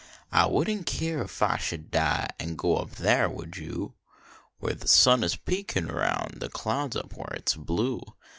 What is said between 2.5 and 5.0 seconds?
go up there, would you? Where the